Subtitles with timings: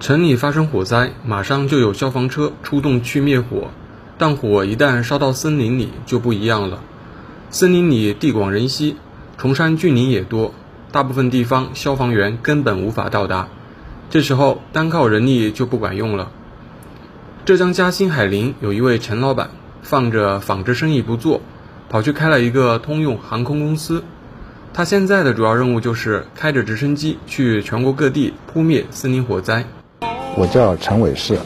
[0.00, 3.72] 城里发生火灾，马上就有消防车出动去灭火，
[4.16, 6.78] 但火一旦烧到森林里就不一样了。
[7.50, 8.96] 森林里地广人稀，
[9.38, 10.54] 崇山峻岭也多，
[10.92, 13.48] 大部分地方消防员根本无法到达。
[14.08, 16.30] 这时候单靠人力就不管用了。
[17.44, 19.50] 浙江嘉兴海陵有一位陈老板，
[19.82, 21.40] 放着纺织生意不做，
[21.88, 24.04] 跑去开了一个通用航空公司。
[24.72, 29.64] 他现在的主要任务就是开着直升机去全国各地扑灭森林火灾。
[30.38, 31.36] 我叫陈伟世，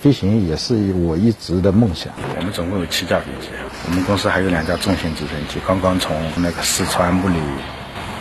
[0.00, 2.12] 飞行也是我一直的梦想。
[2.36, 3.50] 我们总共有七架飞机，
[3.86, 7.36] 我们公司还有两架重型直升机，刚刚从那个四川木里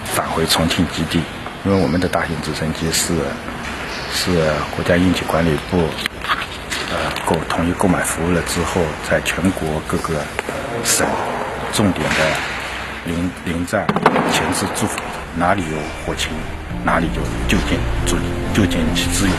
[0.05, 1.19] 返回重庆基地。
[1.65, 3.15] 因为我们的大型直升机是
[4.13, 4.29] 是
[4.75, 5.77] 国家应急管理部
[6.91, 8.79] 呃购统一购买服务了之后，
[9.09, 10.21] 在全国各个
[10.83, 11.07] 省
[11.73, 12.15] 重点的
[13.07, 13.87] 临临站
[14.31, 14.85] 前置驻
[15.35, 16.29] 哪里有火情，
[16.85, 18.15] 哪里就就近就
[18.53, 19.35] 就近去支援。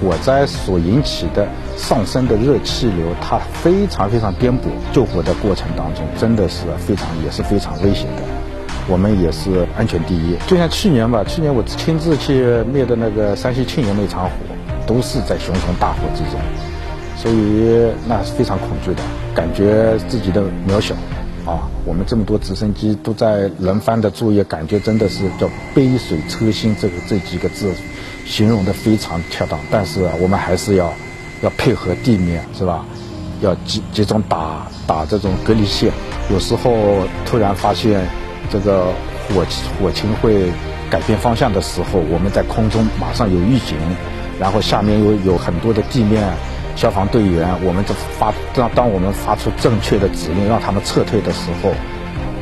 [0.00, 1.46] 火灾所引起的
[1.76, 8.22] 上升的热气流，它非常非常颠簸，救火的过程当中真的是非常也是非常危险的。
[8.88, 10.36] 我们也是安全第一。
[10.46, 14.30] 就像去年吧，去年我亲自去灭的那个山西庆元那场火，
[14.86, 16.40] 都是在熊熊大火之中，
[17.16, 19.02] 所以那是非常恐惧的，
[19.34, 20.94] 感觉自己的渺小。
[21.46, 27.72] 啊，我们这么多直升机都在轮番的作业，感觉真的是叫杯水车薪，这个这几个字
[28.26, 29.58] 形容的非常恰当。
[29.70, 30.92] 但是我们还是要
[31.42, 32.84] 要配合地面，是吧？
[33.40, 35.90] 要集集中打打这种隔离线，
[36.30, 38.06] 有时候突然发现。
[38.52, 38.86] 这个
[39.28, 39.46] 火
[39.78, 40.50] 火情会
[40.90, 43.78] 改变方向的时候，我们在空中马上有预警，
[44.40, 46.20] 然后下面有有很多的地面
[46.80, 51.74] 消防队员，我们这发当当我们发出正确的指令让他们撤退的时候，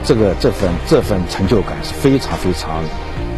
[0.05, 2.79] 这个这份这份成就感是非常非常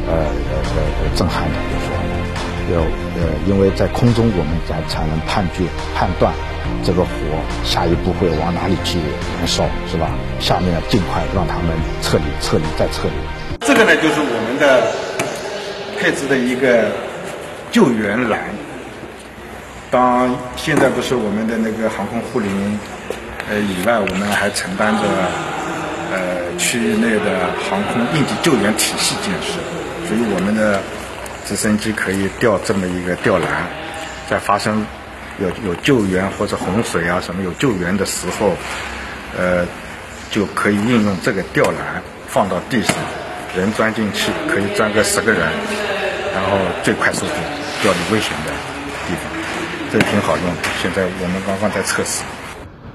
[0.07, 2.81] 呃呃呃震撼的，就是说，要
[3.17, 5.65] 呃因为在空中我们才才能判决
[5.97, 6.35] 判断。
[6.85, 7.09] 这个火
[7.65, 8.99] 下一步会往哪里去
[9.39, 10.11] 燃烧，是吧？
[10.39, 11.73] 下面要尽快让他们
[12.03, 13.17] 撤离、撤离再撤离。
[13.67, 14.85] 这个呢，就是我们的
[15.99, 16.85] 配置的一个
[17.73, 18.60] 救援栏。
[19.91, 22.79] 当现在不是我们的那个航空护林
[23.51, 25.03] 呃以外，我们还承担着
[26.13, 29.59] 呃区域内的航空应急救援体系建设，
[30.07, 30.81] 所以我们的
[31.47, 33.67] 直升机可以吊这么一个吊篮，
[34.29, 34.87] 在发生。
[35.39, 38.55] 有有救援或者洪水啊什么有救援的时候，
[39.39, 39.65] 呃，
[40.31, 42.95] 就可以运用这个吊篮放到地上，
[43.57, 45.41] 人钻进去可以钻个十个人，
[46.35, 47.33] 然后最快速度
[47.81, 48.53] 调离危险的，
[49.93, 50.57] 这个挺好用的。
[50.81, 52.23] 现在我们刚刚在测试。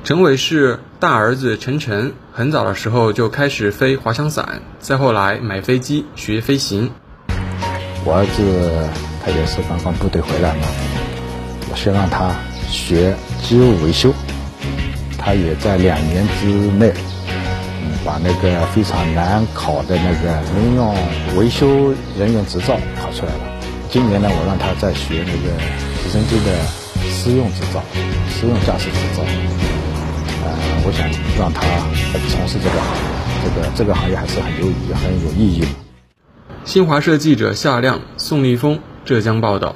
[0.04, 6.92] 陈伟是大儿子陈晨，很早的时候就开始飞滑翔伞，再后来买飞机学飞行。
[8.06, 8.88] 我儿子
[9.24, 10.68] 他也是刚刚部队回来嘛。
[11.72, 12.32] 我先让他
[12.70, 14.14] 学机务维修，
[15.18, 16.94] 他也在两年之内，
[17.28, 20.96] 嗯，把那个非常难考的那个民用
[21.36, 23.60] 维修人员执照考出来了。
[23.90, 25.58] 今年呢，我让他再学那个
[26.04, 26.52] 直升机的
[27.25, 27.81] 私用执照、
[28.30, 29.24] 私用驾驶执照。
[30.44, 30.53] 呃，
[30.86, 31.09] 我想
[31.40, 31.59] 让他
[32.30, 33.02] 从事这个行业，
[33.44, 35.68] 这个这个行业还是很有很有意义的。
[36.66, 39.75] 新华社记者夏亮、宋立峰浙江报道。